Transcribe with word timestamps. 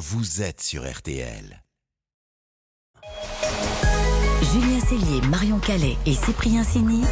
vous 0.00 0.40
êtes 0.40 0.62
sur 0.62 0.90
RTL. 0.90 1.62
Julien 4.52 4.80
Cellier, 4.80 5.20
Marion 5.28 5.60
Calais 5.60 5.96
et 6.06 6.12
Cyprien 6.12 6.64
Sini. 6.64 7.02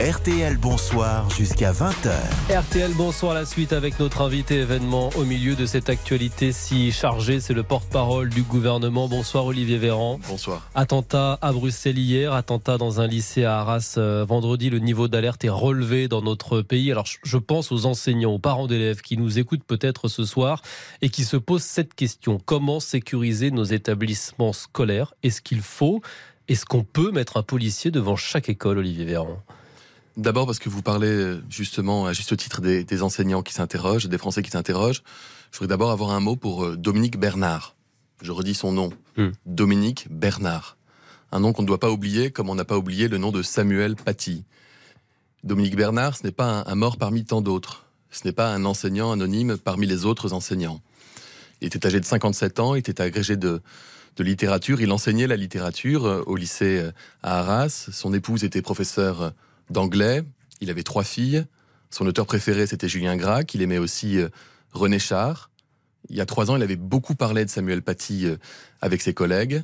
RTL 0.00 0.56
Bonsoir 0.56 1.30
jusqu'à 1.30 1.70
20h. 1.70 2.10
RTL 2.50 2.92
Bonsoir 2.94 3.34
la 3.34 3.44
suite 3.44 3.72
avec 3.72 4.00
notre 4.00 4.20
invité 4.20 4.56
événement 4.56 5.10
au 5.16 5.24
milieu 5.24 5.54
de 5.54 5.64
cette 5.64 5.90
actualité 5.90 6.50
si 6.50 6.90
chargée. 6.90 7.38
C'est 7.38 7.54
le 7.54 7.62
porte-parole 7.62 8.30
du 8.30 8.42
gouvernement. 8.42 9.06
Bonsoir 9.06 9.46
Olivier 9.46 9.78
Véran. 9.78 10.18
Bonsoir. 10.28 10.68
Attentat 10.74 11.38
à 11.40 11.52
Bruxelles 11.52 11.98
hier, 11.98 12.32
attentat 12.32 12.78
dans 12.78 13.00
un 13.00 13.06
lycée 13.06 13.44
à 13.44 13.60
Arras 13.60 13.94
euh, 13.96 14.24
vendredi. 14.24 14.68
Le 14.68 14.80
niveau 14.80 15.06
d'alerte 15.06 15.44
est 15.44 15.50
relevé 15.50 16.08
dans 16.08 16.22
notre 16.22 16.62
pays. 16.62 16.90
Alors 16.90 17.06
je 17.22 17.38
pense 17.38 17.70
aux 17.70 17.86
enseignants, 17.86 18.32
aux 18.32 18.40
parents 18.40 18.66
d'élèves 18.66 19.02
qui 19.02 19.16
nous 19.16 19.38
écoutent 19.38 19.64
peut-être 19.64 20.08
ce 20.08 20.24
soir 20.24 20.62
et 21.00 21.10
qui 21.10 21.22
se 21.22 21.36
posent 21.36 21.62
cette 21.62 21.94
question. 21.94 22.40
Comment 22.44 22.80
sécuriser 22.80 23.52
nos 23.52 23.62
établissements 23.62 24.52
scolaires? 24.52 25.14
Est-ce 25.22 25.40
qu'il 25.40 25.60
faut 25.60 26.02
est-ce 26.48 26.64
qu'on 26.64 26.82
peut 26.82 27.10
mettre 27.10 27.36
un 27.36 27.42
policier 27.42 27.90
devant 27.90 28.16
chaque 28.16 28.48
école, 28.48 28.78
Olivier 28.78 29.04
Véran? 29.04 29.42
D'abord 30.16 30.46
parce 30.46 30.58
que 30.58 30.68
vous 30.68 30.82
parlez 30.82 31.36
justement 31.48 32.06
à 32.06 32.12
juste 32.12 32.36
titre 32.36 32.60
des, 32.60 33.02
enseignants 33.02 33.42
qui 33.42 33.52
s'interrogent, 33.52 34.06
des 34.06 34.18
Français 34.18 34.42
qui 34.42 34.50
s'interrogent. 34.50 35.02
Je 35.52 35.58
voudrais 35.58 35.68
d'abord 35.68 35.90
avoir 35.90 36.10
un 36.10 36.20
mot 36.20 36.34
pour 36.34 36.64
euh, 36.64 36.76
Dominique 36.76 37.18
Bernard. 37.18 37.76
Je 38.20 38.32
redis 38.32 38.54
son 38.54 38.72
nom. 38.72 38.90
Hmm. 39.16 39.28
Dominique 39.46 40.08
Bernard. 40.10 40.76
Un 41.30 41.40
nom 41.40 41.52
qu'on 41.52 41.62
ne 41.62 41.68
doit 41.68 41.78
pas 41.78 41.90
oublier 41.90 42.30
comme 42.30 42.50
on 42.50 42.54
n'a 42.54 42.64
pas 42.64 42.78
oublié 42.78 43.06
le 43.08 43.18
nom 43.18 43.30
de 43.30 43.42
Samuel 43.42 43.94
Paty. 43.94 44.44
Dominique 45.44 45.76
Bernard, 45.76 46.16
ce 46.16 46.24
n'est 46.24 46.32
pas 46.32 46.64
un 46.66 46.74
mort 46.74 46.96
parmi 46.96 47.24
tant 47.24 47.42
d'autres. 47.42 47.84
Ce 48.10 48.24
n'est 48.24 48.32
pas 48.32 48.52
un 48.52 48.64
enseignant 48.64 49.12
anonyme 49.12 49.56
parmi 49.56 49.86
les 49.86 50.04
autres 50.04 50.32
enseignants. 50.32 50.80
Il 51.60 51.66
était 51.66 51.86
âgé 51.86 52.00
de 52.00 52.04
57 52.04 52.58
ans, 52.58 52.74
il 52.74 52.78
était 52.78 53.00
agrégé 53.00 53.36
de, 53.36 53.60
de 54.16 54.24
littérature. 54.24 54.80
Il 54.80 54.90
enseignait 54.92 55.26
la 55.26 55.36
littérature 55.36 56.06
euh, 56.06 56.22
au 56.26 56.36
lycée 56.36 56.78
euh, 56.78 56.92
à 57.22 57.40
Arras. 57.40 57.88
Son 57.92 58.12
épouse 58.12 58.44
était 58.44 58.62
professeure 58.62 59.22
euh, 59.22 59.30
d'anglais. 59.70 60.22
Il 60.60 60.70
avait 60.70 60.82
trois 60.82 61.04
filles. 61.04 61.44
Son 61.90 62.06
auteur 62.06 62.26
préféré, 62.26 62.66
c'était 62.66 62.88
Julien 62.88 63.16
Gracq. 63.16 63.54
Il 63.54 63.62
aimait 63.62 63.78
aussi 63.78 64.18
René 64.72 64.98
Char. 64.98 65.50
Il 66.10 66.16
y 66.16 66.20
a 66.20 66.26
trois 66.26 66.50
ans, 66.50 66.56
il 66.56 66.62
avait 66.62 66.76
beaucoup 66.76 67.14
parlé 67.14 67.44
de 67.44 67.50
Samuel 67.50 67.80
Paty 67.80 68.26
avec 68.82 69.00
ses 69.00 69.14
collègues. 69.14 69.62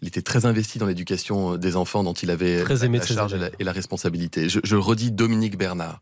Il 0.00 0.08
était 0.08 0.22
très 0.22 0.46
investi 0.46 0.78
dans 0.78 0.86
l'éducation 0.86 1.56
des 1.56 1.76
enfants 1.76 2.02
dont 2.02 2.14
il 2.14 2.30
avait 2.30 2.64
la, 2.64 3.02
charge 3.02 3.36
et 3.58 3.64
la, 3.64 3.72
responsabilité. 3.72 4.48
Je, 4.48 4.60
je 4.64 4.76
redis 4.76 5.10
Dominique 5.10 5.58
Bernard. 5.58 6.00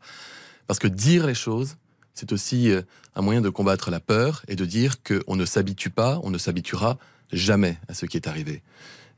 Parce 0.68 0.78
que 0.78 0.86
dire 0.86 1.26
les 1.26 1.34
choses, 1.34 1.76
c'est 2.14 2.32
aussi 2.32 2.72
un 3.14 3.22
moyen 3.22 3.40
de 3.40 3.48
combattre 3.48 3.90
la 3.90 4.00
peur 4.00 4.42
et 4.48 4.56
de 4.56 4.64
dire 4.64 5.02
qu'on 5.02 5.36
ne 5.36 5.44
s'habitue 5.44 5.90
pas, 5.90 6.20
on 6.22 6.30
ne 6.30 6.38
s'habituera 6.38 6.98
jamais 7.32 7.78
à 7.88 7.94
ce 7.94 8.06
qui 8.06 8.16
est 8.16 8.26
arrivé. 8.26 8.62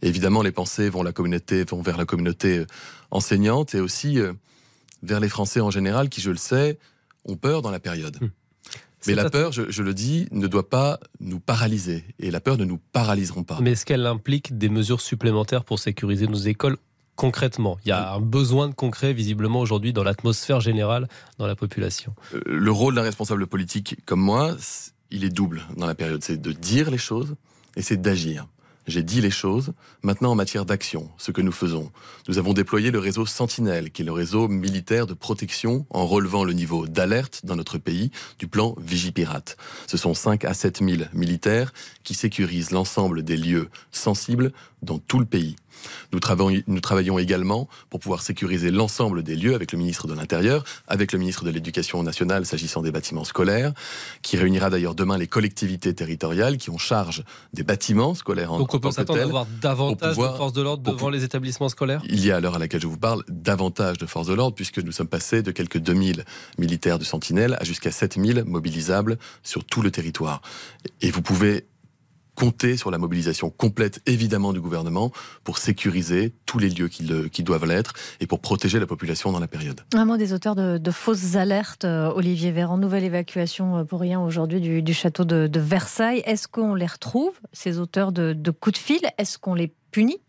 évidemment, 0.02 0.42
les 0.42 0.52
pensées 0.52 0.88
vont, 0.88 1.02
la 1.02 1.12
communauté, 1.12 1.64
vont 1.64 1.82
vers 1.82 1.96
la 1.96 2.04
communauté 2.04 2.58
euh, 2.58 2.66
enseignante 3.10 3.74
et 3.74 3.80
aussi 3.80 4.18
euh, 4.18 4.32
vers 5.02 5.20
les 5.20 5.28
Français 5.28 5.60
en 5.60 5.70
général 5.70 6.08
qui, 6.08 6.20
je 6.20 6.30
le 6.30 6.36
sais, 6.36 6.78
ont 7.24 7.36
peur 7.36 7.62
dans 7.62 7.70
la 7.70 7.80
période. 7.80 8.18
Hmm. 8.20 8.28
Mais 9.06 9.14
la 9.14 9.30
peur, 9.30 9.52
je, 9.52 9.82
le 9.82 9.94
dis, 9.94 10.26
ne 10.32 10.48
doit 10.48 10.68
pas 10.68 10.98
nous 11.20 11.38
paralyser. 11.38 12.04
Et 12.18 12.32
la 12.32 12.40
peur 12.40 12.56
ne 12.56 12.64
nous 12.64 12.78
paralyseront 12.92 13.44
pas. 13.44 13.58
Mais 13.62 13.72
est-ce 13.72 13.86
qu'elle 13.86 14.04
implique 14.04 14.58
des 14.58 14.68
mesures 14.68 15.00
supplémentaires 15.00 15.64
pour 15.64 15.78
sécuriser 15.78 16.26
nos 16.26 16.38
écoles 16.38 16.76
concrètement 17.16 17.78
Il 17.84 17.88
y 17.88 17.92
a 17.92 18.12
un 18.12 18.20
besoin 18.20 18.68
de 18.68 18.74
concret, 18.74 19.12
visiblement, 19.12 19.60
aujourd'hui, 19.60 19.92
dans 19.92 20.04
l'atmosphère 20.04 20.60
générale, 20.60 21.08
dans 21.38 21.46
la 21.46 21.56
population. 21.56 22.14
Euh, 22.34 22.40
le 22.46 22.70
rôle 22.70 22.94
d'un 22.94 23.02
responsable 23.02 23.46
politique 23.46 23.96
comme 24.04 24.20
moi, 24.20 24.54
il 25.10 25.24
est 25.24 25.30
double 25.30 25.62
dans 25.76 25.86
la 25.86 25.94
période. 25.94 26.22
C'est 26.22 26.40
de 26.40 26.52
dire 26.52 26.90
les 26.90 26.98
choses 26.98 27.34
et 27.76 27.82
c'est 27.82 28.00
d'agir. 28.00 28.46
J'ai 28.86 29.02
dit 29.02 29.20
les 29.20 29.30
choses. 29.30 29.72
Maintenant, 30.02 30.30
en 30.30 30.34
matière 30.36 30.64
d'action, 30.64 31.10
ce 31.18 31.32
que 31.32 31.42
nous 31.42 31.52
faisons, 31.52 31.90
nous 32.28 32.38
avons 32.38 32.52
déployé 32.52 32.92
le 32.92 33.00
réseau 33.00 33.26
Sentinelle, 33.26 33.90
qui 33.90 34.02
est 34.02 34.04
le 34.04 34.12
réseau 34.12 34.46
militaire 34.46 35.08
de 35.08 35.14
protection 35.14 35.86
en 35.90 36.06
relevant 36.06 36.44
le 36.44 36.52
niveau 36.52 36.86
d'alerte 36.86 37.40
dans 37.44 37.56
notre 37.56 37.78
pays 37.78 38.12
du 38.38 38.46
plan 38.46 38.76
Vigipirate. 38.78 39.56
Ce 39.88 39.96
sont 39.96 40.14
5 40.14 40.44
à 40.44 40.54
7 40.54 40.84
000 40.84 41.02
militaires 41.12 41.72
qui 42.04 42.14
sécurisent 42.14 42.70
l'ensemble 42.70 43.24
des 43.24 43.36
lieux 43.36 43.68
sensibles 43.90 44.52
dans 44.82 44.98
tout 44.98 45.18
le 45.18 45.26
pays. 45.26 45.56
Nous 46.12 46.20
travaillons, 46.20 46.62
nous 46.66 46.80
travaillons 46.80 47.18
également 47.18 47.68
pour 47.90 48.00
pouvoir 48.00 48.22
sécuriser 48.22 48.70
l'ensemble 48.70 49.22
des 49.22 49.36
lieux 49.36 49.54
avec 49.54 49.72
le 49.72 49.78
ministre 49.78 50.06
de 50.06 50.14
l'Intérieur, 50.14 50.64
avec 50.88 51.12
le 51.12 51.18
ministre 51.18 51.44
de 51.44 51.50
l'Éducation 51.50 52.02
nationale 52.02 52.46
s'agissant 52.46 52.82
des 52.82 52.92
bâtiments 52.92 53.24
scolaires, 53.24 53.72
qui 54.22 54.36
réunira 54.36 54.70
d'ailleurs 54.70 54.94
demain 54.94 55.18
les 55.18 55.26
collectivités 55.26 55.94
territoriales 55.94 56.56
qui 56.56 56.70
ont 56.70 56.78
charge 56.78 57.24
des 57.52 57.62
bâtiments 57.62 58.14
scolaires 58.14 58.52
en 58.52 58.58
Donc 58.58 58.74
on 58.74 58.78
peut 58.78 58.90
s'attendre 58.90 59.18
d'avoir 59.18 59.46
davantage 59.60 60.16
de 60.16 60.22
forces 60.22 60.52
de 60.52 60.62
l'ordre 60.62 60.82
devant 60.82 61.10
les 61.10 61.24
établissements 61.24 61.68
scolaires? 61.68 62.02
Il 62.08 62.24
y 62.24 62.30
a 62.30 62.36
à 62.36 62.40
l'heure 62.40 62.56
à 62.56 62.58
laquelle 62.58 62.80
je 62.80 62.86
vous 62.86 62.98
parle 62.98 63.22
davantage 63.28 63.98
de 63.98 64.06
forces 64.06 64.28
de 64.28 64.34
l'ordre 64.34 64.54
puisque 64.54 64.78
nous 64.78 64.92
sommes 64.92 65.08
passés 65.08 65.42
de 65.42 65.50
quelques 65.50 65.78
2000 65.78 66.24
militaires 66.58 66.98
de 66.98 67.04
Sentinelle 67.04 67.56
à 67.60 67.64
jusqu'à 67.64 67.90
7000 67.90 68.44
mobilisables 68.44 69.18
sur 69.42 69.64
tout 69.64 69.82
le 69.82 69.90
territoire. 69.90 70.42
Et 71.00 71.10
vous 71.10 71.22
pouvez 71.22 71.66
compter 72.36 72.76
sur 72.76 72.92
la 72.92 72.98
mobilisation 72.98 73.50
complète, 73.50 74.00
évidemment, 74.06 74.52
du 74.52 74.60
gouvernement 74.60 75.10
pour 75.42 75.58
sécuriser 75.58 76.34
tous 76.44 76.58
les 76.58 76.68
lieux 76.68 76.88
qui, 76.88 77.42
doivent 77.42 77.64
l'être 77.64 77.94
et 78.20 78.26
pour 78.26 78.40
protéger 78.40 78.78
la 78.78 78.86
population 78.86 79.32
dans 79.32 79.40
la 79.40 79.48
période. 79.48 79.80
Un 79.94 80.04
mot 80.04 80.16
des 80.16 80.32
auteurs 80.32 80.54
de, 80.54 80.90
fausses 80.90 81.34
alertes, 81.34 81.84
euh, 81.84 82.12
Olivier 82.14 82.52
Véran. 82.52 82.78
Nouvelle 82.78 83.04
évacuation 83.04 83.78
euh, 83.78 83.84
pour 83.84 84.00
rien 84.00 84.20
aujourd'hui 84.20 84.60
du, 84.60 84.94
château 84.94 85.24
de, 85.24 85.58
Versailles. 85.58 86.22
Est-ce 86.26 86.46
qu'on 86.46 86.74
les 86.74 86.86
retrouve, 86.86 87.32
ces 87.52 87.78
auteurs 87.78 88.12
de, 88.12 88.50
coups 88.50 88.78
de 88.78 88.84
fil? 88.84 89.00
Est-ce 89.18 89.38
qu'on 89.38 89.54
les 89.54 89.72
punit? 89.90 90.20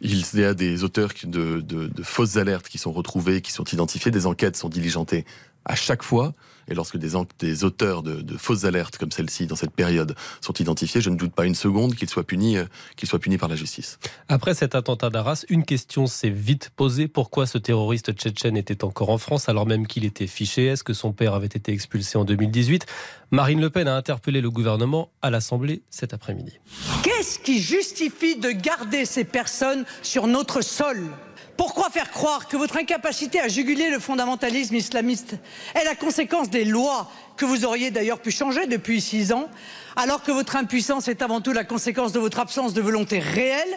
Il 0.00 0.24
y 0.34 0.44
a 0.44 0.54
des 0.54 0.84
auteurs 0.84 1.10
de, 1.24 1.60
de, 1.60 2.02
fausses 2.02 2.36
alertes 2.36 2.68
qui 2.68 2.78
sont 2.78 2.92
retrouvés, 2.92 3.42
qui 3.42 3.52
sont 3.52 3.64
identifiés. 3.64 4.10
Des 4.10 4.26
enquêtes 4.26 4.56
sont 4.56 4.68
diligentées 4.68 5.24
à 5.64 5.74
chaque 5.74 6.02
fois. 6.02 6.34
Et 6.68 6.74
lorsque 6.74 6.96
des, 6.96 7.10
des 7.40 7.64
auteurs 7.64 8.02
de, 8.02 8.36
fausses 8.36 8.64
alertes 8.64 8.96
comme 8.96 9.10
celle-ci, 9.10 9.46
dans 9.46 9.56
cette 9.56 9.72
période, 9.72 10.14
sont 10.40 10.52
identifiés, 10.54 11.00
je 11.00 11.10
ne 11.10 11.16
doute 11.16 11.34
pas 11.34 11.44
une 11.44 11.54
seconde 11.54 11.94
qu'ils 11.94 12.08
soient 12.08 12.24
punis, 12.24 12.56
euh, 12.56 12.64
qu'ils 12.96 13.08
soient 13.08 13.18
punis 13.18 13.36
par 13.36 13.48
la 13.48 13.56
justice. 13.56 13.98
Après 14.28 14.54
cet 14.54 14.74
attentat 14.74 15.10
d'Arras, 15.10 15.44
une 15.48 15.64
question 15.64 16.06
s'est 16.06 16.30
vite 16.30 16.70
posée. 16.76 17.08
Pourquoi 17.08 17.46
ce 17.46 17.58
terroriste 17.58 18.12
tchétchène 18.12 18.56
était 18.56 18.84
encore 18.84 19.10
en 19.10 19.18
France 19.18 19.48
alors 19.48 19.66
même 19.66 19.86
qu'il 19.86 20.04
était 20.04 20.26
fiché? 20.26 20.66
Est-ce 20.66 20.84
que 20.84 20.94
son 20.94 21.12
père 21.12 21.34
avait 21.34 21.46
été 21.46 21.72
expulsé 21.72 22.16
en 22.16 22.24
2018 22.24 22.86
Marine 23.32 23.60
Le 23.60 23.70
Pen 23.70 23.88
a 23.88 23.96
interpellé 23.96 24.40
le 24.40 24.50
gouvernement 24.50 25.10
à 25.22 25.30
l'Assemblée 25.30 25.82
cet 25.90 26.12
après-midi. 26.12 26.58
Qu'est-ce 27.02 27.38
qui 27.38 27.60
justifie 27.60 28.36
de 28.36 28.50
garder 28.50 29.04
ces 29.04 29.24
personnes 29.24 29.84
sur 30.02 30.26
notre 30.26 30.62
sol? 30.62 31.08
Pourquoi 31.56 31.90
faire 31.90 32.10
croire 32.10 32.48
que 32.48 32.56
votre 32.56 32.76
incapacité 32.76 33.40
à 33.40 33.48
juguler 33.48 33.90
le 33.90 33.98
fondamentalisme 33.98 34.74
islamiste 34.74 35.36
est 35.74 35.84
la 35.84 35.94
conséquence 35.94 36.50
des 36.50 36.64
lois 36.64 37.10
que 37.36 37.44
vous 37.44 37.64
auriez 37.64 37.90
d'ailleurs 37.90 38.20
pu 38.20 38.30
changer 38.30 38.66
depuis 38.66 39.00
six 39.00 39.32
ans, 39.32 39.48
alors 39.96 40.22
que 40.22 40.32
votre 40.32 40.56
impuissance 40.56 41.08
est 41.08 41.22
avant 41.22 41.40
tout 41.40 41.52
la 41.52 41.64
conséquence 41.64 42.12
de 42.12 42.18
votre 42.18 42.38
absence 42.38 42.72
de 42.74 42.80
volonté 42.80 43.18
réelle 43.18 43.68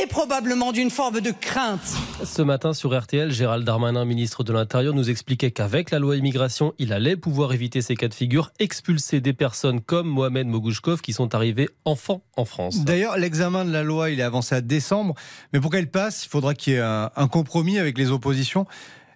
et 0.00 0.06
probablement 0.06 0.72
d'une 0.72 0.90
forme 0.90 1.20
de 1.20 1.30
crainte. 1.30 1.80
Ce 2.24 2.42
matin 2.42 2.72
sur 2.72 2.98
RTL, 2.98 3.30
Gérald 3.30 3.64
Darmanin, 3.64 4.04
ministre 4.04 4.44
de 4.44 4.52
l'Intérieur, 4.52 4.94
nous 4.94 5.10
expliquait 5.10 5.50
qu'avec 5.50 5.90
la 5.90 5.98
loi 5.98 6.16
immigration, 6.16 6.72
il 6.78 6.92
allait 6.92 7.16
pouvoir 7.16 7.52
éviter 7.52 7.82
ces 7.82 7.96
cas 7.96 8.08
de 8.08 8.14
figure, 8.14 8.50
expulser 8.58 9.20
des 9.20 9.32
personnes 9.32 9.80
comme 9.80 10.08
Mohamed 10.08 10.46
Mogouchkov 10.46 11.00
qui 11.00 11.12
sont 11.12 11.34
arrivés 11.34 11.68
enfants 11.84 12.22
en 12.36 12.44
France. 12.44 12.84
D'ailleurs, 12.84 13.18
l'examen 13.18 13.64
de 13.64 13.72
la 13.72 13.82
loi, 13.82 14.10
il 14.10 14.20
est 14.20 14.24
avancé 14.24 14.54
à 14.54 14.60
décembre, 14.60 15.14
mais 15.52 15.60
pour 15.60 15.70
qu'elle 15.70 15.90
passe, 15.90 16.24
il 16.24 16.28
faudra 16.28 16.54
qu'il 16.54 16.74
y 16.74 16.76
ait 16.76 16.80
un, 16.80 17.10
un 17.14 17.28
compromis 17.28 17.78
avec 17.78 17.98
les 17.98 18.10
oppositions. 18.10 18.66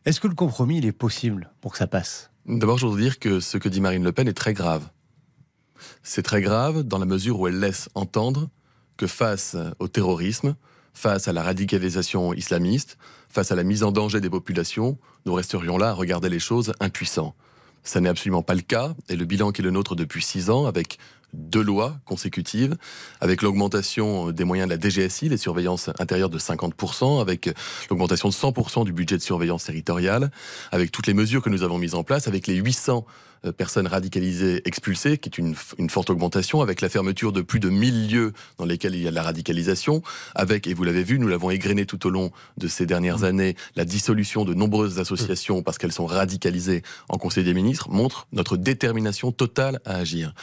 Est-ce 0.04 0.20
que 0.20 0.28
le 0.28 0.34
compromis, 0.34 0.78
il 0.78 0.86
est 0.86 0.92
possible 0.92 1.50
pour 1.60 1.72
que 1.72 1.78
ça 1.78 1.86
passe? 1.86 2.31
D'abord, 2.47 2.76
je 2.76 2.86
voudrais 2.86 3.03
dire 3.03 3.19
que 3.20 3.38
ce 3.38 3.56
que 3.56 3.69
dit 3.69 3.80
Marine 3.80 4.03
Le 4.03 4.10
Pen 4.10 4.26
est 4.26 4.32
très 4.32 4.53
grave. 4.53 4.88
C'est 6.03 6.22
très 6.22 6.42
grave 6.42 6.82
dans 6.82 6.98
la 6.98 7.06
mesure 7.06 7.38
où 7.38 7.47
elle 7.47 7.60
laisse 7.60 7.88
entendre 7.94 8.48
que 8.97 9.06
face 9.06 9.56
au 9.78 9.86
terrorisme, 9.86 10.56
face 10.92 11.28
à 11.28 11.33
la 11.33 11.42
radicalisation 11.42 12.34
islamiste, 12.34 12.98
face 13.28 13.53
à 13.53 13.54
la 13.54 13.62
mise 13.62 13.84
en 13.84 13.92
danger 13.92 14.21
des 14.21 14.28
populations, 14.28 14.98
nous 15.24 15.34
resterions 15.34 15.78
là 15.78 15.91
à 15.91 15.92
regarder 15.92 16.28
les 16.28 16.41
choses 16.41 16.72
impuissants. 16.80 17.34
Ça 17.84 18.00
n'est 18.00 18.09
absolument 18.09 18.42
pas 18.42 18.54
le 18.54 18.60
cas, 18.60 18.94
et 19.09 19.16
le 19.16 19.24
bilan 19.24 19.53
qui 19.53 19.62
est 19.62 19.65
le 19.65 19.71
nôtre 19.71 19.94
depuis 19.94 20.22
six 20.22 20.50
ans, 20.50 20.66
avec 20.66 20.98
deux 21.32 21.62
lois 21.62 21.98
consécutives, 22.04 22.76
avec 23.20 23.42
l'augmentation 23.42 24.30
des 24.30 24.44
moyens 24.44 24.68
de 24.68 24.74
la 24.74 24.80
DGSI, 24.80 25.28
les 25.28 25.36
surveillances 25.36 25.90
intérieures 25.98 26.30
de 26.30 26.38
50%, 26.38 27.20
avec 27.20 27.50
l'augmentation 27.90 28.28
de 28.28 28.34
100% 28.34 28.84
du 28.84 28.92
budget 28.92 29.16
de 29.16 29.22
surveillance 29.22 29.64
territoriale, 29.64 30.30
avec 30.70 30.92
toutes 30.92 31.06
les 31.06 31.14
mesures 31.14 31.42
que 31.42 31.50
nous 31.50 31.62
avons 31.62 31.78
mises 31.78 31.94
en 31.94 32.04
place, 32.04 32.28
avec 32.28 32.46
les 32.46 32.56
800 32.56 33.06
euh, 33.44 33.52
personnes 33.52 33.86
radicalisées 33.86 34.62
expulsées, 34.66 35.18
qui 35.18 35.28
est 35.28 35.38
une, 35.38 35.54
une, 35.78 35.90
forte 35.90 36.10
augmentation, 36.10 36.60
avec 36.60 36.80
la 36.80 36.88
fermeture 36.88 37.32
de 37.32 37.42
plus 37.42 37.60
de 37.60 37.70
1000 37.70 38.08
lieux 38.08 38.32
dans 38.58 38.64
lesquels 38.64 38.94
il 38.94 39.02
y 39.02 39.08
a 39.08 39.10
de 39.10 39.16
la 39.16 39.22
radicalisation, 39.22 40.02
avec, 40.34 40.66
et 40.66 40.74
vous 40.74 40.84
l'avez 40.84 41.02
vu, 41.02 41.18
nous 41.18 41.28
l'avons 41.28 41.50
égrené 41.50 41.86
tout 41.86 42.06
au 42.06 42.10
long 42.10 42.30
de 42.58 42.68
ces 42.68 42.86
dernières 42.86 43.20
mmh. 43.20 43.24
années, 43.24 43.56
la 43.74 43.84
dissolution 43.84 44.44
de 44.44 44.54
nombreuses 44.54 44.98
associations 45.00 45.62
parce 45.62 45.78
qu'elles 45.78 45.92
sont 45.92 46.06
radicalisées 46.06 46.82
en 47.08 47.18
Conseil 47.18 47.44
des 47.44 47.54
ministres, 47.54 47.90
montre 47.90 48.26
notre 48.32 48.56
détermination 48.56 49.32
totale 49.32 49.80
à 49.84 49.96
agir. 49.96 50.34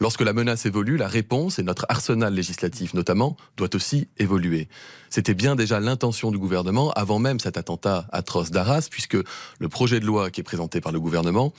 Lorsque 0.00 0.22
la 0.22 0.32
menace 0.32 0.64
évolue, 0.64 0.96
la 0.96 1.08
réponse 1.08 1.58
et 1.58 1.62
notre 1.62 1.84
arsenal 1.90 2.32
législatif 2.32 2.94
notamment 2.94 3.36
doit 3.58 3.74
aussi 3.74 4.08
évoluer. 4.16 4.66
C'était 5.10 5.34
bien 5.34 5.56
déjà 5.56 5.78
l'intention 5.78 6.30
du 6.30 6.38
gouvernement 6.38 6.90
avant 6.92 7.18
même 7.18 7.38
cet 7.38 7.58
attentat 7.58 8.08
atroce 8.10 8.50
d'Arras, 8.50 8.88
puisque 8.90 9.18
le 9.58 9.68
projet 9.68 10.00
de 10.00 10.06
loi 10.06 10.30
qui 10.30 10.40
est 10.40 10.44
présenté 10.44 10.80
par 10.80 10.92
le 10.92 11.00
gouvernement, 11.00 11.52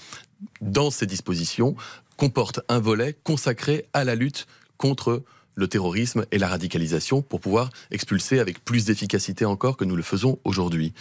dans 0.59 0.89
ses 0.89 1.05
dispositions, 1.05 1.75
comporte 2.17 2.61
un 2.67 2.79
volet 2.79 3.15
consacré 3.23 3.85
à 3.93 4.03
la 4.03 4.15
lutte 4.15 4.47
contre 4.77 5.23
le 5.53 5.67
terrorisme 5.67 6.25
et 6.31 6.39
la 6.39 6.47
radicalisation 6.47 7.21
pour 7.21 7.41
pouvoir 7.41 7.69
expulser 7.91 8.39
avec 8.39 8.65
plus 8.65 8.85
d'efficacité 8.85 9.45
encore 9.45 9.77
que 9.77 9.85
nous 9.85 9.95
le 9.95 10.01
faisons 10.01 10.39
aujourd'hui. 10.45 10.93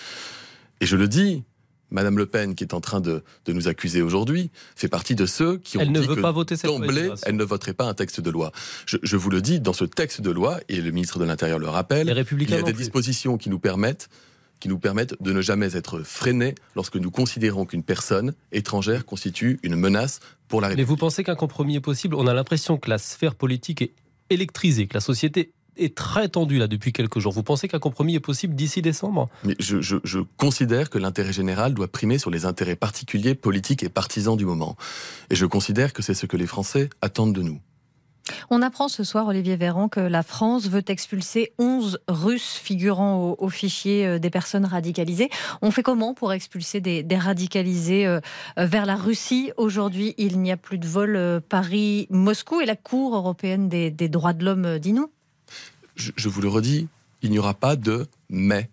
Et 0.82 0.87
je 0.87 0.96
le 0.96 1.08
dis, 1.08 1.42
Madame 1.90 2.19
Le 2.19 2.26
Pen, 2.26 2.54
qui 2.54 2.64
est 2.64 2.75
en 2.75 2.81
train 2.81 3.00
de, 3.00 3.22
nous 3.48 3.69
accuser 3.69 4.02
aujourd'hui, 4.02 4.50
fait 4.76 4.88
partie 4.88 5.14
de 5.14 5.26
ceux 5.26 5.58
qui 5.58 5.76
ont 5.76 5.81
elle 5.81 5.88
dit 5.88 5.94
ne 5.94 6.00
veut 6.00 6.16
que 6.16 6.20
pas 6.20 6.32
voter 6.32 6.56
cette 6.56 6.70
d'emblée, 6.70 7.10
elle 7.25 7.37
ne 7.37 7.44
voterait 7.44 7.75
pas 7.75 7.87
un 7.87 7.94
texte 7.94 8.20
de 8.20 8.31
loi. 8.31 8.52
Je, 8.87 9.16
vous 9.16 9.31
le 9.31 9.42
dis, 9.42 9.60
dans 9.60 9.72
ce 9.72 9.84
texte 9.84 10.20
de 10.20 10.31
loi, 10.31 10.60
et 10.69 10.81
le 10.81 10.90
ministre 10.90 11.19
de 11.19 11.25
l'Intérieur 11.25 11.58
le 11.58 11.69
rappelle, 11.69 12.08
il 12.08 12.50
y 12.50 12.54
a 12.54 12.62
des 12.62 12.72
dispositions 12.72 13.38
qui 13.38 13.50
nous 13.50 13.58
permettent 13.58 14.08
qui 14.60 14.69
nous 14.69 14.78
permettent 14.78 15.20
de 15.22 15.32
ne 15.32 15.40
jamais 15.40 15.75
être 15.75 16.00
freinés 16.00 16.54
lorsque 16.76 16.96
nous 16.96 17.10
considérons 17.10 17.64
qu'une 17.64 17.82
personne 17.82 18.34
étrangère 18.52 19.06
constitue 19.06 19.58
une 19.62 19.75
menace 19.75 20.20
pour 20.48 20.60
la 20.60 20.69
République. 20.69 20.87
Mais 20.87 20.88
vous 20.88 20.98
pensez 20.98 21.25
qu'un 21.25 21.34
compromis 21.34 21.76
est 21.76 21.81
possible? 21.81 22.14
On 22.14 22.26
a 22.26 22.34
l'impression 22.34 22.76
que 22.76 22.90
la 22.90 22.98
sphère 22.98 23.37
politique 23.37 23.81
est 23.81 23.94
électrisée, 24.28 24.87
que 24.87 24.92
la 24.92 25.00
société 25.00 25.52
est 25.80 25.96
très 25.96 26.28
tendue 26.28 26.58
là 26.58 26.66
depuis 26.66 26.92
quelques 26.92 27.18
jours. 27.18 27.32
Vous 27.32 27.42
pensez 27.42 27.68
qu'un 27.68 27.78
compromis 27.78 28.14
est 28.14 28.20
possible 28.20 28.54
d'ici 28.54 28.82
décembre? 28.82 29.28
Mais 29.44 29.56
je, 29.58 29.80
je, 29.80 30.18
considère 30.36 30.90
que 30.90 30.98
l'intérêt 30.98 31.32
général 31.32 31.74
doit 31.74 31.88
primer 31.88 32.18
sur 32.18 32.30
les 32.30 32.44
intérêts 32.44 32.76
particuliers, 32.76 33.34
politiques 33.34 33.82
et 33.82 33.88
partisans 33.88 34.36
du 34.36 34.44
moment. 34.44 34.76
Et 35.30 35.36
je 35.36 35.46
considère 35.46 35.92
que 35.92 36.02
c'est 36.02 36.14
ce 36.14 36.26
que 36.26 36.36
les 36.36 36.46
Français 36.46 36.90
attendent 37.02 37.34
de 37.34 37.42
nous. 37.42 37.60
On 38.50 38.62
apprend 38.62 38.88
ce 38.88 39.04
soir, 39.04 39.26
Olivier 39.26 39.56
Véran, 39.56 39.88
que 39.88 40.00
la 40.00 40.22
France 40.22 40.68
veut 40.68 40.84
expulser 40.86 41.52
11 41.58 42.00
Russes 42.08 42.58
figurant 42.62 43.36
au, 43.38 43.48
fichier 43.48 44.06
euh, 44.06 44.18
des 44.18 44.30
personnes 44.30 44.64
radicalisées. 44.64 45.30
On 45.62 45.70
fait 45.70 45.82
comment 45.82 46.14
pour 46.14 46.32
expulser 46.32 46.80
des, 46.80 47.04
radicalisés 47.16 48.06
euh, 48.06 48.20
vers 48.56 48.86
la 48.86 48.96
Russie? 48.96 49.52
Aujourd'hui, 49.56 50.14
il 50.18 50.40
n'y 50.40 50.52
a 50.52 50.56
plus 50.56 50.78
de 50.78 50.86
vol 50.86 51.16
euh, 51.16 51.40
Paris-Moscou 51.40 52.60
et 52.60 52.66
la 52.66 52.76
Cour 52.76 53.14
européenne 53.14 53.68
des, 53.68 53.90
droits 54.08 54.32
de 54.32 54.44
l'homme 54.44 54.78
dit 54.78 54.92
non 54.92 55.08
je, 56.00 56.29
vous 56.29 56.41
le 56.41 56.49
redis, 56.49 56.88
il 57.23 57.31
n'y 57.31 57.38
aura 57.38 57.55
pas 57.55 57.76
de 57.76 58.06
mais 58.29 58.70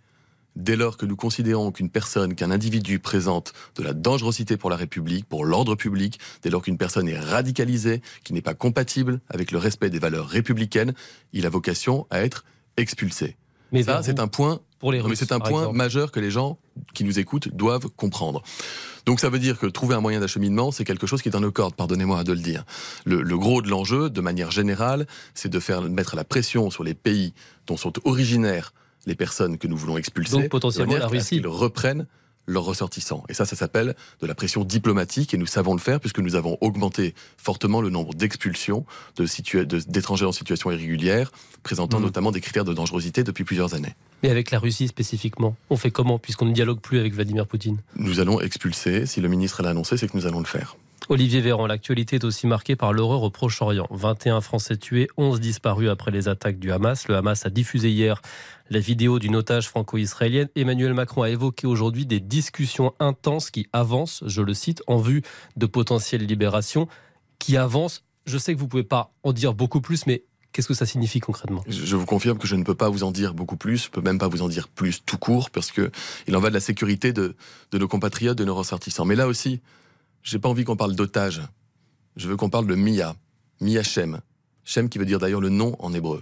dès 0.55 0.75
lors 0.75 0.97
que 0.97 1.05
nous 1.05 1.15
considérons 1.15 1.71
qu'une 1.71 1.89
personne, 1.89 2.33
qu'un 2.33 2.49
individu 2.49 2.99
présente 2.99 3.53
de 3.75 3.83
la 3.83 3.93
dangerosité 3.93 4.57
pour 4.57 4.69
la 4.69 4.75
République, 4.75 5.25
pour 5.25 5.45
l'ordre 5.45 5.75
public, 5.75 6.19
dès 6.41 6.49
lors 6.49 6.63
qu'une 6.63 6.77
personne 6.77 7.07
est 7.07 7.19
radicalisée, 7.19 8.01
qui 8.23 8.33
n'est 8.33 8.41
pas 8.41 8.55
compatible 8.55 9.21
avec 9.29 9.51
le 9.51 9.59
respect 9.59 9.89
des 9.89 9.99
valeurs 9.99 10.27
républicaines, 10.27 10.93
il 11.33 11.45
a 11.45 11.49
vocation 11.49 12.07
à 12.09 12.21
être 12.23 12.43
expulsé. 12.75 13.37
Mais 13.71 13.83
ça, 13.83 14.01
c'est 14.01 14.19
un 14.19 14.27
point. 14.27 14.61
Pour 14.79 14.91
les 14.91 15.01
c'est 15.15 15.31
un 15.31 15.39
point 15.39 15.71
majeur 15.71 16.11
que 16.11 16.19
les 16.19 16.29
gens 16.29 16.57
qui 16.93 17.03
nous 17.03 17.19
écoutent 17.19 17.49
doivent 17.49 17.87
comprendre. 17.95 18.43
Donc 19.07 19.21
ça 19.21 19.29
veut 19.29 19.39
dire 19.39 19.57
que 19.57 19.65
trouver 19.65 19.95
un 19.95 20.01
moyen 20.01 20.19
d'acheminement, 20.19 20.69
c'est 20.71 20.83
quelque 20.83 21.07
chose 21.07 21.21
qui 21.21 21.29
est 21.29 21.31
dans 21.31 21.39
nos 21.39 21.51
cordes, 21.51 21.75
pardonnez-moi 21.75 22.25
de 22.25 22.33
le 22.33 22.39
dire. 22.39 22.65
Le, 23.05 23.21
le 23.21 23.37
gros 23.37 23.61
de 23.61 23.69
l'enjeu, 23.69 24.09
de 24.09 24.19
manière 24.19 24.51
générale, 24.51 25.07
c'est 25.33 25.47
de 25.47 25.59
faire 25.61 25.81
mettre 25.81 26.17
la 26.17 26.25
pression 26.25 26.69
sur 26.69 26.83
les 26.83 26.93
pays 26.93 27.33
dont 27.67 27.77
sont 27.77 27.93
originaires 28.05 28.73
les 29.05 29.15
personnes 29.15 29.57
que 29.57 29.67
nous 29.67 29.77
voulons 29.77 29.97
expulser, 29.97 30.33
Donc 30.33 30.49
potentiellement 30.49 30.97
la 30.97 31.07
Russie, 31.07 31.37
qu'ils 31.37 31.47
reprennent 31.47 32.05
leurs 32.47 32.63
ressortissants. 32.63 33.23
Et 33.29 33.33
ça, 33.33 33.45
ça 33.45 33.55
s'appelle 33.55 33.95
de 34.21 34.27
la 34.27 34.33
pression 34.33 34.63
diplomatique 34.63 35.33
et 35.33 35.37
nous 35.37 35.45
savons 35.45 35.73
le 35.73 35.79
faire 35.79 35.99
puisque 35.99 36.19
nous 36.19 36.35
avons 36.35 36.57
augmenté 36.61 37.13
fortement 37.37 37.81
le 37.81 37.89
nombre 37.89 38.13
d'expulsions 38.13 38.85
d'étrangers 39.87 40.25
en 40.25 40.31
situation 40.31 40.71
irrégulière, 40.71 41.31
présentant 41.63 41.99
mmh. 41.99 42.03
notamment 42.03 42.31
des 42.31 42.41
critères 42.41 42.65
de 42.65 42.73
dangerosité 42.73 43.23
depuis 43.23 43.43
plusieurs 43.43 43.73
années. 43.73 43.95
Mais 44.23 44.29
avec 44.29 44.51
la 44.51 44.59
Russie 44.59 44.87
spécifiquement, 44.87 45.55
on 45.69 45.77
fait 45.77 45.91
comment 45.91 46.17
puisqu'on 46.17 46.45
ne 46.45 46.53
dialogue 46.53 46.79
plus 46.79 46.99
avec 46.99 47.13
Vladimir 47.13 47.45
Poutine? 47.45 47.77
Nous 47.95 48.19
allons 48.19 48.39
expulser. 48.39 49.05
Si 49.05 49.21
le 49.21 49.27
ministre 49.27 49.61
l'a 49.61 49.69
annoncé, 49.69 49.97
c'est 49.97 50.07
que 50.07 50.17
nous 50.17 50.25
allons 50.25 50.39
le 50.39 50.45
faire. 50.45 50.77
Olivier 51.09 51.39
Véran, 51.39 51.67
l'actualité 51.67 52.17
est 52.17 52.25
aussi 52.25 52.47
marquée 52.47 52.75
par 52.75 52.91
l'horreur 52.91 53.23
au 53.23 53.29
Proche-Orient. 53.29 53.87
21 53.91 54.41
Français 54.41 54.75
tués, 54.75 55.07
11 55.15 55.39
disparus 55.39 55.89
après 55.89 56.11
les 56.11 56.27
attaques 56.27 56.59
du 56.59 56.71
Hamas. 56.71 57.07
Le 57.07 57.15
Hamas 57.15 57.45
a 57.45 57.49
diffusé 57.49 57.89
hier 57.89 58.21
la 58.69 58.79
vidéo 58.79 59.17
d'une 59.17 59.37
otage 59.37 59.69
franco-israélienne. 59.69 60.49
Emmanuel 60.55 60.93
Macron 60.93 61.21
a 61.21 61.29
évoqué 61.29 61.65
aujourd'hui 61.65 62.05
des 62.05 62.19
discussions 62.19 62.93
intenses 62.99 63.51
qui 63.51 63.67
avancent, 63.71 64.21
je 64.27 64.41
le 64.41 64.53
cite, 64.53 64.83
en 64.87 64.97
vue 64.97 65.21
de 65.55 65.65
potentielles 65.65 66.25
libérations, 66.25 66.89
qui 67.39 67.55
avancent. 67.55 68.03
Je 68.25 68.37
sais 68.37 68.53
que 68.53 68.59
vous 68.59 68.65
ne 68.65 68.69
pouvez 68.69 68.83
pas 68.83 69.13
en 69.23 69.31
dire 69.31 69.53
beaucoup 69.53 69.81
plus, 69.81 70.05
mais 70.07 70.23
Qu'est-ce 70.53 70.69
que 70.69 70.73
ça 70.73 70.87
signifie 70.87 71.19
concrètement? 71.19 71.63
Je 71.67 71.95
vous 71.95 72.07
confirme 72.07 72.39
que 72.39 72.47
je 72.47 72.55
ne 72.55 72.63
peux 72.63 72.73
pas 72.73 72.89
vous 72.89 73.03
en 73.03 73.11
dire 73.11 73.35
beaucoup 73.35 73.57
plus, 73.57 73.83
je 73.83 73.89
peux 73.91 74.01
même 74.01 74.17
pas 74.17 74.27
vous 74.27 74.41
en 74.41 74.47
dire 74.47 74.69
plus 74.69 75.03
tout 75.05 75.19
court, 75.19 75.51
parce 75.51 75.71
que 75.71 75.91
il 76.27 76.35
en 76.35 76.39
va 76.39 76.49
de 76.49 76.55
la 76.55 76.59
sécurité 76.59 77.13
de, 77.13 77.35
de 77.71 77.77
nos 77.77 77.87
compatriotes, 77.87 78.39
de 78.39 78.43
nos 78.43 78.55
ressortissants. 78.55 79.05
Mais 79.05 79.13
là 79.13 79.27
aussi, 79.27 79.61
j'ai 80.27 80.39
pas 80.39 80.49
envie 80.49 80.65
qu'on 80.65 80.75
parle 80.75 80.93
d'otage. 80.93 81.41
Je 82.17 82.27
veux 82.27 82.35
qu'on 82.35 82.49
parle 82.49 82.67
de 82.67 82.75
Mia. 82.75 83.15
Mia 83.61 83.81
Shem. 83.81 84.19
Shem 84.65 84.89
qui 84.89 84.97
veut 84.97 85.05
dire 85.05 85.19
d'ailleurs 85.19 85.39
le 85.39 85.47
nom 85.47 85.77
en 85.79 85.93
hébreu. 85.93 86.21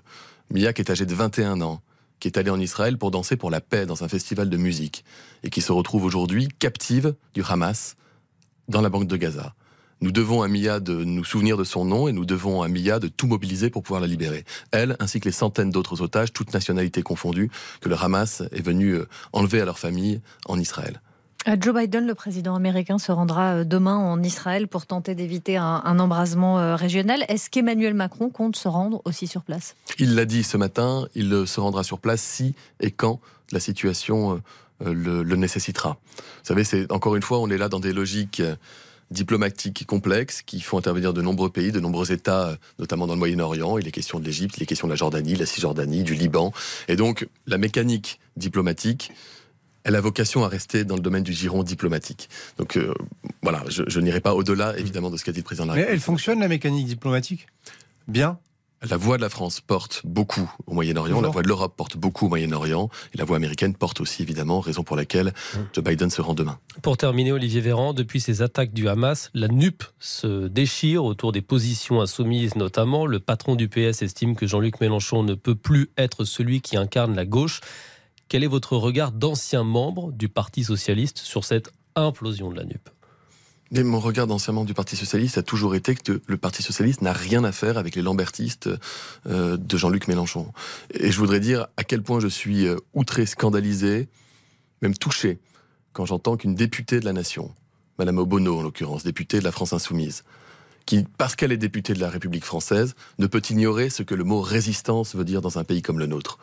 Mia 0.52 0.74
qui 0.74 0.82
est 0.84 0.92
âgée 0.92 1.08
de 1.08 1.16
21 1.16 1.60
ans, 1.62 1.82
qui 2.20 2.28
est 2.28 2.38
allée 2.38 2.52
en 2.52 2.60
Israël 2.60 3.00
pour 3.00 3.10
danser 3.10 3.36
pour 3.36 3.50
la 3.50 3.62
paix 3.62 3.88
dans 3.88 4.04
un 4.04 4.08
festival 4.08 4.52
de 4.52 4.58
musique, 4.58 5.04
et 5.42 5.50
qui 5.50 5.60
se 5.60 5.72
retrouve 5.72 6.06
aujourd'hui 6.06 6.50
captive 6.60 7.16
du 7.34 7.42
Hamas 7.50 7.96
dans 8.68 8.82
la 8.82 8.90
banque 8.90 9.08
de 9.08 9.18
Gaza. 9.18 9.56
Nous 10.02 10.12
devons 10.12 10.44
à 10.44 10.48
Mia 10.48 10.80
de 10.80 11.04
nous 11.04 11.24
souvenir 11.24 11.58
de 11.58 11.64
son 11.64 11.84
nom 11.84 12.08
et 12.08 12.12
nous 12.12 12.26
devons 12.26 12.62
à 12.62 12.68
Mia 12.68 13.00
de 13.00 13.08
tout 13.08 13.26
mobiliser 13.26 13.72
pour 13.72 13.82
pouvoir 13.82 14.02
la 14.02 14.08
libérer. 14.08 14.46
Elle, 14.70 14.98
ainsi 15.00 15.20
que 15.20 15.26
les 15.26 15.32
centaines 15.32 15.72
d'autres 15.72 16.04
otages, 16.04 16.32
toutes 16.32 16.54
nationalités 16.54 17.02
confondues, 17.02 17.50
que 17.82 17.90
le 17.90 17.96
Hamas 17.96 18.44
est 18.52 18.62
venu 18.62 18.92
euh, 18.92 19.08
enlever 19.34 19.62
à 19.62 19.66
leur 19.66 19.80
famille 19.80 20.22
en 20.46 20.60
Israël. 20.60 21.02
Euh, 21.48 21.56
Joe 21.60 21.76
Biden, 21.76 22.08
le 22.08 22.16
président 22.16 22.56
américain, 22.56 22.98
se 22.98 23.12
rendra 23.12 23.56
euh, 23.56 23.64
demain 23.64 23.96
en 23.96 24.22
Israël 24.24 24.68
pour 24.68 24.86
tenter 24.86 25.16
d'éviter 25.16 25.58
un, 25.58 26.00
embrasement 26.00 26.60
euh, 26.60 26.76
régional. 26.76 27.24
Est-ce 27.28 27.50
qu'Emmanuel 27.50 27.94
Macron 27.94 28.30
compte 28.30 28.56
se 28.56 28.68
rendre 28.68 29.02
aussi 29.06 29.28
sur 29.28 29.44
place? 29.44 29.76
Il 30.00 30.16
l'a 30.16 30.26
dit 30.26 30.44
ce 30.44 30.58
matin, 30.58 31.08
il 31.16 31.48
se 31.48 31.60
rendra 31.60 31.84
sur 31.84 32.00
place 32.00 32.22
si 32.22 32.56
et 32.80 32.92
quand 32.92 33.20
la 33.52 33.60
situation 33.60 34.42
le, 34.84 35.24
nécessitera. 35.24 35.98
Vous 36.18 36.24
savez, 36.44 36.64
c'est 36.64 36.92
encore 36.92 37.16
une 37.16 37.22
fois, 37.22 37.40
on 37.40 37.50
est 37.50 37.58
là 37.58 37.70
dans 37.70 37.80
des 37.80 37.94
logiques 37.94 38.42
diplomatiques 39.12 39.86
complexes 39.86 40.42
qui 40.42 40.60
font 40.60 40.80
intervenir 40.80 41.14
de 41.14 41.22
nombreux 41.22 41.50
pays, 41.50 41.72
de 41.72 41.80
nombreux 41.80 42.12
États, 42.12 42.58
notamment 42.80 43.06
dans 43.06 43.14
le 43.14 43.20
Moyen-Orient. 43.20 43.78
Il 43.78 43.88
est 43.88 43.92
question 43.92 44.20
de 44.20 44.26
l'Égypte, 44.26 44.58
il 44.58 44.64
est 44.64 44.66
question 44.66 44.88
de 44.88 44.94
la 44.94 44.98
Jordanie, 44.98 45.36
la 45.36 45.46
Cisjordanie, 45.46 46.04
du 46.04 46.16
Liban. 46.16 46.52
Et 46.88 46.96
donc, 46.96 47.28
la 47.46 47.60
mécanique 47.60 48.20
diplomatique 48.36 49.14
elle 49.86 49.96
a 49.96 50.02
vocation 50.02 50.44
à 50.44 50.50
rester 50.50 50.84
dans 50.84 50.96
le 50.96 51.02
domaine 51.02 51.24
du 51.24 51.32
giron 51.32 51.64
diplomatique. 51.64 52.28
Donc 52.58 52.76
euh, 52.76 52.94
voilà, 53.42 53.64
je, 53.70 54.00
n'irai 54.00 54.20
pas 54.20 54.34
au-delà 54.34 54.78
évidemment 54.78 55.10
de 55.10 55.18
ce 55.18 55.24
qu'a 55.24 55.32
dit 55.32 55.40
le 55.40 55.44
président 55.44 55.66
de 55.66 55.72
la 55.72 55.76
Mais 55.76 55.88
elle 55.90 56.02
fonctionne 56.02 56.40
la 56.40 56.48
mécanique 56.50 56.88
diplomatique? 56.88 57.48
Bien? 58.08 58.40
La 58.88 58.98
voix 58.98 59.18
de 59.18 59.22
la 59.22 59.30
France 59.30 59.62
porte 59.62 60.02
beaucoup 60.04 60.52
au 60.68 60.74
Moyen-Orient, 60.74 61.22
la 61.22 61.30
voix 61.30 61.42
de 61.42 61.48
l'Europe 61.48 61.76
porte 61.76 61.98
beaucoup 61.98 62.26
au 62.26 62.30
Moyen-Orient, 62.30 62.90
et 63.14 63.18
la 63.18 63.24
voix 63.24 63.38
américaine 63.38 63.74
porte 63.74 64.02
aussi 64.02 64.22
évidemment, 64.22 64.60
raison 64.60 64.84
pour 64.84 64.96
laquelle 64.96 65.28
mmh. 65.28 65.58
Joe 65.74 65.84
Biden 65.84 66.10
se 66.12 66.22
rend 66.22 66.34
demain. 66.34 66.60
Pour 66.84 66.98
terminer, 66.98 67.32
Olivier 67.32 67.62
Véran, 67.62 67.94
depuis 67.94 68.20
ces 68.20 68.42
attaques 68.42 68.74
du 68.74 68.88
Hamas, 68.88 69.32
la 69.34 69.48
NUP 69.48 69.84
se 70.00 70.48
déchire 70.48 71.04
autour 71.04 71.32
des 71.32 71.42
positions 71.42 72.02
insoumises 72.02 72.56
notamment. 72.56 73.08
Le 73.08 73.20
patron 73.20 73.56
du 73.56 73.70
PS 73.70 74.02
estime 74.02 74.36
que 74.36 74.46
Jean-Luc 74.46 74.80
Mélenchon 74.82 75.24
ne 75.24 75.34
peut 75.34 75.56
plus 75.56 75.90
être 75.98 76.26
celui 76.26 76.62
qui 76.62 76.78
incarne 76.78 77.16
la 77.16 77.26
gauche. 77.26 77.62
Quel 78.28 78.44
est 78.44 78.48
votre 78.48 78.76
regard 78.76 79.12
d'ancien 79.12 79.64
membre 79.64 80.12
du 80.12 80.30
Parti 80.30 80.64
socialiste 80.64 81.20
sur 81.20 81.46
cette 81.46 81.72
implosion 81.96 82.50
de 82.50 82.56
la 82.56 82.64
NUP? 82.64 82.90
Mon 83.72 84.00
regard 84.00 84.26
d'ancien 84.26 84.52
membre 84.52 84.66
du 84.66 84.74
Parti 84.74 84.96
socialiste 84.96 85.38
a 85.38 85.44
toujours 85.44 85.76
été 85.76 85.94
que 85.94 86.22
le 86.26 86.38
Parti 86.38 86.64
socialiste 86.64 87.04
n'a 87.04 87.14
rien 87.14 87.44
à 87.44 87.52
faire 87.52 87.78
avec 87.78 87.96
les 87.96 88.02
lambertistes 88.02 88.70
euh, 89.28 89.58
de 89.58 89.78
Jean-Luc 89.78 90.08
Mélenchon. 90.08 90.52
Et 90.92 91.12
je 91.12 91.20
voudrais 91.20 91.40
dire 91.40 91.68
à 91.78 91.84
quel 91.84 92.02
point 92.02 92.20
je 92.20 92.28
suis 92.28 92.66
euh, 92.66 92.78
outré, 92.96 93.28
scandalisé, 93.28 94.08
même 94.82 94.96
touché, 94.96 95.38
quand 95.94 96.06
j'entends 96.06 96.36
qu'une 96.36 96.56
députée 96.56 97.00
de 97.00 97.06
la 97.06 97.14
nation, 97.14 97.54
Madame 98.00 98.18
Obono 98.18 98.58
en 98.58 98.64
l'occurrence, 98.64 99.04
députée 99.04 99.38
de 99.38 99.44
la 99.44 99.52
France 99.52 99.72
insoumise, 99.74 100.24
qui, 100.88 101.06
parce 101.18 101.36
qu'elle 101.36 101.52
est 101.52 101.58
députée 101.58 101.94
de 101.94 102.00
la 102.00 102.10
République 102.10 102.46
française, 102.46 102.96
ne 103.20 103.28
peut 103.28 103.42
ignorer 103.50 103.90
ce 103.92 104.02
que 104.02 104.16
le 104.16 104.24
mot 104.24 104.42
résistance 104.42 105.16
veut 105.16 105.26
dire 105.26 105.42
dans 105.42 105.60
un 105.60 105.64
pays 105.64 105.84
comme 105.84 106.00
le 106.00 106.08
nôtre. 106.08 106.40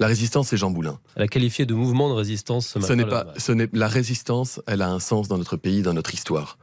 La 0.00 0.06
résistance, 0.06 0.48
c'est 0.48 0.56
Jean 0.56 0.70
Boulin. 0.70 0.98
Elle 1.14 1.22
a 1.22 1.28
qualifié 1.28 1.66
de 1.66 1.74
mouvement 1.74 2.08
de 2.08 2.14
résistance 2.14 2.68
ce 2.68 2.78
matin. 2.78 2.88
Ce 2.88 2.92
n'est 2.94 3.06
pas, 3.06 3.26
ce 3.36 3.52
n'est, 3.52 3.68
la 3.72 3.88
résistance, 3.88 4.60
elle 4.66 4.82
a 4.82 4.90
un 4.90 5.00
sens 5.00 5.28
dans 5.28 5.38
notre 5.38 5.56
pays, 5.56 5.82
dans 5.82 5.94
notre 5.94 6.14
histoire. 6.14 6.58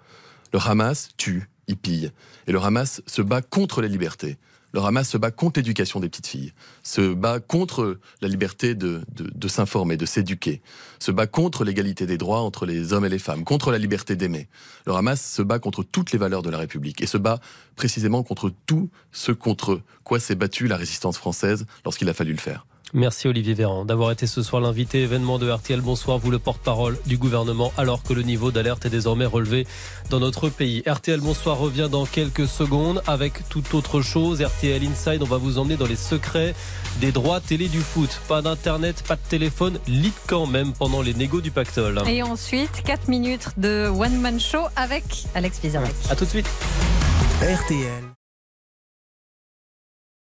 Le 0.54 0.60
Hamas 0.60 1.10
tue, 1.16 1.50
il 1.68 1.78
pille. 1.78 2.12
Et 2.48 2.52
le 2.52 2.60
Hamas 2.60 3.02
se 3.08 3.22
bat 3.22 3.42
contre 3.42 3.82
les 3.82 3.88
libertés. 3.88 4.38
Le 4.74 4.82
Hamas 4.82 5.10
se 5.10 5.18
bat 5.18 5.32
contre 5.32 5.60
l'éducation 5.60 6.00
des 6.00 6.08
petites 6.08 6.28
filles, 6.28 6.54
se 6.82 7.14
bat 7.14 7.42
contre 7.42 8.00
la 8.22 8.30
liberté 8.30 8.74
de, 8.74 9.02
de, 9.10 9.48
s'informer, 9.50 9.98
de 9.98 10.06
s'éduquer, 10.06 10.62
se 10.98 11.12
bat 11.12 11.28
contre 11.28 11.66
l'égalité 11.66 12.06
des 12.06 12.18
droits 12.18 12.40
entre 12.40 12.66
les 12.66 12.94
hommes 12.94 13.04
et 13.04 13.10
les 13.10 13.20
femmes, 13.20 13.44
contre 13.44 13.72
la 13.72 13.78
liberté 13.78 14.16
d'aimer. 14.16 14.48
Le 14.86 14.94
Hamas 14.94 15.22
se 15.22 15.42
bat 15.42 15.60
contre 15.60 15.84
toutes 15.84 16.14
les 16.14 16.18
valeurs 16.18 16.42
de 16.42 16.50
la 16.50 16.58
République 16.58 17.02
et 17.02 17.06
se 17.06 17.18
bat 17.18 17.42
précisément 17.76 18.24
contre 18.24 18.50
tout 18.66 18.90
ce 19.12 19.34
contre 19.34 19.82
quoi 20.06 20.22
s'est 20.22 20.36
battue 20.36 20.68
la 20.68 20.78
résistance 20.78 21.18
française 21.18 21.66
lorsqu'il 21.84 22.08
a 22.08 22.14
fallu 22.14 22.32
le 22.32 22.40
faire. 22.40 22.66
Merci 22.94 23.28
Olivier 23.28 23.54
Véran 23.54 23.86
d'avoir 23.86 24.12
été 24.12 24.28
ce 24.28 24.44
soir 24.44 24.62
l'invité 24.62 25.02
événement 25.04 25.40
de 25.40 25.50
RTL. 25.50 25.80
Bonsoir, 25.82 26.18
vous 26.18 26.30
le 26.30 26.40
porte-parole 26.40 26.98
du 27.06 27.18
gouvernement 27.18 27.72
alors 27.78 28.04
que 28.04 28.14
le 28.14 28.22
niveau 28.22 28.52
d'alerte 28.52 28.86
est 28.86 28.90
désormais 28.90 29.26
relevé 29.26 29.66
dans 30.10 30.20
notre 30.20 30.50
pays. 30.50 30.84
RTL 30.86 31.22
Bonsoir 31.22 31.58
revient 31.58 31.88
dans 31.90 32.06
quelques 32.06 32.48
secondes 32.48 33.02
avec 33.08 33.48
toute 33.50 33.74
autre 33.74 34.02
chose. 34.02 34.42
RTL 34.42 34.84
Inside, 34.84 35.24
on 35.24 35.26
va 35.26 35.38
vous 35.38 35.58
emmener 35.58 35.78
dans 35.78 35.88
les 35.88 35.96
secrets 35.96 36.54
des 37.00 37.12
droits 37.12 37.40
télé 37.40 37.70
du 37.70 37.80
foot. 37.80 38.20
Pas 38.28 38.42
d'internet, 38.42 39.04
pas 39.08 39.16
de 39.16 39.22
téléphone, 39.30 39.80
lit 39.88 40.14
quand 40.28 40.46
même 40.46 40.74
pendant 40.74 41.02
les 41.02 41.14
négos 41.14 41.42
du 41.42 41.52
pactole. 41.52 42.02
Et 42.08 42.24
ensuite, 42.24 42.84
4 42.84 43.08
minutes 43.08 43.50
de 43.58 43.88
One 43.88 44.20
Man 44.20 44.40
Show 44.40 44.66
avec 44.76 45.26
Alex 45.34 45.60
Vizarek. 45.62 45.96
A 46.10 46.16
tout 46.16 46.26
de 46.26 46.30
suite. 46.30 46.50
RTL. 47.42 48.11